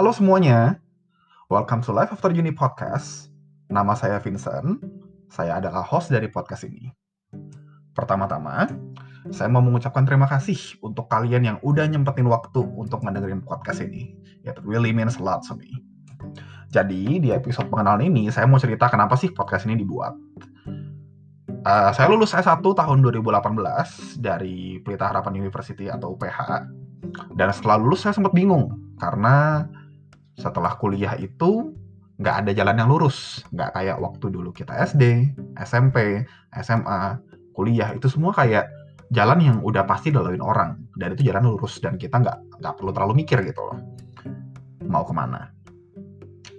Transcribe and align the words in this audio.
Halo 0.00 0.16
semuanya, 0.16 0.80
welcome 1.52 1.84
to 1.84 1.92
Life 1.92 2.08
After 2.08 2.32
Uni 2.32 2.56
Podcast. 2.56 3.28
Nama 3.68 3.92
saya 3.92 4.16
Vincent, 4.16 4.80
saya 5.28 5.60
adalah 5.60 5.84
host 5.84 6.08
dari 6.08 6.24
podcast 6.24 6.64
ini. 6.64 6.88
Pertama-tama, 7.92 8.64
saya 9.28 9.52
mau 9.52 9.60
mengucapkan 9.60 10.08
terima 10.08 10.24
kasih 10.24 10.56
untuk 10.80 11.04
kalian 11.12 11.44
yang 11.44 11.58
udah 11.60 11.84
nyempetin 11.84 12.24
waktu 12.32 12.64
untuk 12.80 13.04
ngedengerin 13.04 13.44
podcast 13.44 13.84
ini. 13.84 14.16
It 14.40 14.56
really 14.64 14.88
means 14.96 15.20
a 15.20 15.22
lot 15.22 15.44
to 15.44 15.60
me. 15.60 15.68
Jadi, 16.72 17.20
di 17.20 17.36
episode 17.36 17.68
pengenalan 17.68 18.08
ini, 18.08 18.32
saya 18.32 18.48
mau 18.48 18.56
cerita 18.56 18.88
kenapa 18.88 19.20
sih 19.20 19.28
podcast 19.36 19.68
ini 19.68 19.84
dibuat. 19.84 20.16
Uh, 21.60 21.92
saya 21.92 22.08
lulus 22.08 22.32
S1 22.32 22.64
tahun 22.64 23.04
2018 23.04 24.16
dari 24.16 24.80
Pelita 24.80 25.12
Harapan 25.12 25.44
University 25.44 25.92
atau 25.92 26.16
UPH. 26.16 26.40
Dan 27.36 27.52
setelah 27.52 27.76
lulus 27.76 28.08
saya 28.08 28.16
sempat 28.16 28.32
bingung, 28.32 28.96
karena 28.96 29.68
setelah 30.40 30.80
kuliah 30.80 31.12
itu 31.20 31.76
nggak 32.20 32.36
ada 32.44 32.50
jalan 32.56 32.80
yang 32.80 32.88
lurus. 32.88 33.44
Nggak 33.52 33.76
kayak 33.76 33.96
waktu 34.00 34.26
dulu 34.32 34.50
kita 34.56 34.72
SD 34.88 35.36
SMP 35.60 36.24
SMA 36.64 37.20
kuliah 37.52 37.92
itu 37.92 38.08
semua 38.08 38.32
kayak 38.32 38.64
jalan 39.12 39.38
yang 39.44 39.58
udah 39.60 39.84
pasti 39.84 40.08
dilaluin 40.08 40.40
orang. 40.40 40.80
Dan 40.96 41.12
itu 41.12 41.28
jalan 41.28 41.44
lurus 41.44 41.76
dan 41.84 42.00
kita 42.00 42.16
nggak 42.24 42.64
nggak 42.64 42.74
perlu 42.80 42.90
terlalu 42.96 43.24
mikir 43.24 43.44
gitu 43.44 43.60
loh. 43.60 43.78
Mau 44.88 45.04
ke 45.04 45.12
mana. 45.12 45.52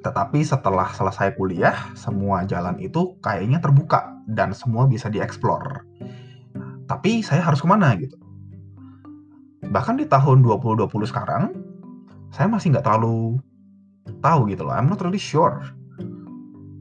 Tetapi 0.00 0.40
setelah 0.40 0.88
selesai 0.92 1.36
kuliah 1.36 1.76
semua 1.92 2.44
jalan 2.48 2.76
itu 2.80 3.16
kayaknya 3.20 3.60
terbuka 3.60 4.16
dan 4.28 4.56
semua 4.56 4.88
bisa 4.88 5.12
dieksplor. 5.12 5.84
Tapi 6.88 7.20
saya 7.20 7.44
harus 7.44 7.60
ke 7.60 7.68
mana 7.68 7.92
gitu. 8.00 8.16
Bahkan 9.60 10.00
di 10.00 10.08
tahun 10.08 10.40
2020 10.40 10.88
sekarang 11.04 11.52
saya 12.32 12.48
masih 12.48 12.72
nggak 12.72 12.86
terlalu 12.86 13.38
tahu 14.18 14.50
gitu 14.50 14.66
loh. 14.66 14.74
I'm 14.74 14.90
not 14.90 14.98
really 15.00 15.20
sure. 15.20 15.62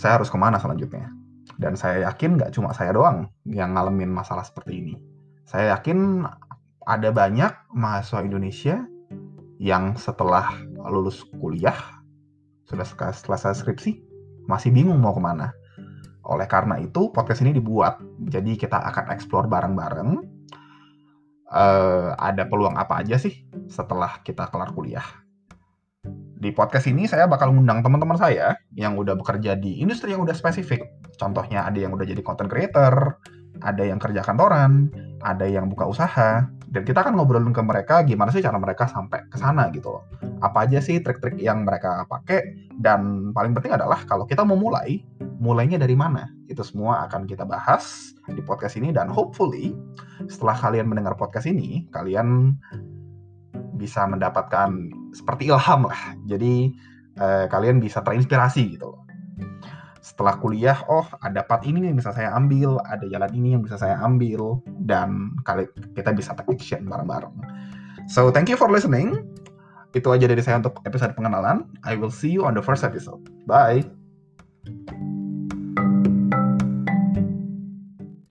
Saya 0.00 0.16
harus 0.16 0.32
ke 0.32 0.38
mana 0.40 0.56
selanjutnya. 0.56 1.12
Dan 1.60 1.76
saya 1.76 2.08
yakin 2.08 2.40
nggak 2.40 2.56
cuma 2.56 2.72
saya 2.72 2.96
doang 2.96 3.28
yang 3.44 3.76
ngalamin 3.76 4.08
masalah 4.08 4.40
seperti 4.40 4.80
ini. 4.80 4.94
Saya 5.44 5.76
yakin 5.76 6.24
ada 6.88 7.12
banyak 7.12 7.52
mahasiswa 7.76 8.24
Indonesia 8.24 8.76
yang 9.60 9.92
setelah 10.00 10.56
lulus 10.88 11.20
kuliah, 11.36 11.76
sudah 12.64 12.86
selesai 13.12 13.60
skripsi, 13.60 14.00
masih 14.48 14.72
bingung 14.72 14.96
mau 14.96 15.12
ke 15.12 15.20
mana. 15.20 15.52
Oleh 16.24 16.48
karena 16.48 16.80
itu, 16.80 17.12
podcast 17.12 17.44
ini 17.44 17.52
dibuat. 17.52 18.00
Jadi 18.24 18.56
kita 18.56 18.80
akan 18.80 19.12
explore 19.12 19.50
bareng-bareng. 19.52 20.40
Uh, 21.50 22.14
ada 22.14 22.46
peluang 22.46 22.78
apa 22.78 23.02
aja 23.02 23.18
sih 23.18 23.42
setelah 23.66 24.22
kita 24.22 24.46
kelar 24.54 24.70
kuliah 24.70 25.02
di 26.40 26.48
podcast 26.56 26.88
ini 26.88 27.04
saya 27.04 27.28
bakal 27.28 27.52
ngundang 27.52 27.84
teman-teman 27.84 28.16
saya 28.16 28.56
yang 28.72 28.96
udah 28.96 29.12
bekerja 29.12 29.60
di 29.60 29.84
industri 29.84 30.16
yang 30.16 30.24
udah 30.24 30.32
spesifik. 30.32 30.88
Contohnya 31.20 31.68
ada 31.68 31.76
yang 31.76 31.92
udah 31.92 32.08
jadi 32.08 32.24
content 32.24 32.48
creator, 32.48 33.20
ada 33.60 33.84
yang 33.84 34.00
kerja 34.00 34.24
kantoran, 34.24 34.88
ada 35.20 35.44
yang 35.44 35.68
buka 35.68 35.84
usaha, 35.84 36.48
dan 36.72 36.82
kita 36.88 37.04
akan 37.04 37.20
ngobrolin 37.20 37.52
ke 37.52 37.60
mereka 37.60 38.00
gimana 38.08 38.32
sih 38.32 38.40
cara 38.40 38.56
mereka 38.56 38.88
sampai 38.88 39.28
ke 39.28 39.36
sana 39.36 39.68
gitu. 39.68 40.00
Apa 40.40 40.64
aja 40.64 40.80
sih 40.80 41.04
trik-trik 41.04 41.36
yang 41.36 41.68
mereka 41.68 42.08
pakai, 42.08 42.72
dan 42.80 43.30
paling 43.36 43.52
penting 43.52 43.76
adalah 43.76 44.00
kalau 44.08 44.24
kita 44.24 44.40
mau 44.40 44.56
mulai, 44.56 45.04
mulainya 45.44 45.76
dari 45.76 45.92
mana? 45.92 46.24
Itu 46.48 46.64
semua 46.64 47.04
akan 47.04 47.28
kita 47.28 47.44
bahas 47.44 48.16
di 48.32 48.40
podcast 48.40 48.80
ini, 48.80 48.96
dan 48.96 49.12
hopefully 49.12 49.76
setelah 50.24 50.56
kalian 50.56 50.88
mendengar 50.88 51.20
podcast 51.20 51.44
ini, 51.44 51.84
kalian 51.92 52.56
bisa 53.76 54.08
mendapatkan 54.08 54.72
seperti 55.12 55.50
ilham 55.50 55.86
lah. 55.86 56.14
Jadi 56.26 56.74
eh, 57.18 57.44
kalian 57.50 57.78
bisa 57.78 58.00
terinspirasi 58.00 58.78
gitu 58.78 58.96
loh. 58.96 59.02
Setelah 60.00 60.40
kuliah, 60.40 60.80
oh 60.88 61.04
ada 61.20 61.44
part 61.44 61.60
ini 61.68 61.84
yang 61.84 62.00
bisa 62.00 62.16
saya 62.16 62.32
ambil, 62.32 62.80
ada 62.88 63.04
jalan 63.04 63.30
ini 63.36 63.52
yang 63.52 63.62
bisa 63.62 63.76
saya 63.76 64.00
ambil, 64.00 64.64
dan 64.88 65.36
kali 65.44 65.68
kita 65.92 66.16
bisa 66.16 66.32
take 66.32 66.56
action 66.56 66.88
bareng-bareng. 66.88 67.36
So 68.08 68.32
thank 68.32 68.48
you 68.48 68.56
for 68.56 68.72
listening. 68.72 69.28
Itu 69.92 70.08
aja 70.14 70.24
dari 70.24 70.40
saya 70.40 70.62
untuk 70.62 70.80
episode 70.88 71.12
pengenalan. 71.12 71.68
I 71.84 72.00
will 72.00 72.12
see 72.12 72.32
you 72.32 72.48
on 72.48 72.56
the 72.56 72.64
first 72.64 72.80
episode. 72.80 73.20
Bye. 73.44 73.99